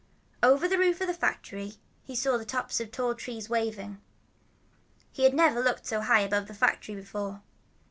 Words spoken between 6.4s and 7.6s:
the factory before.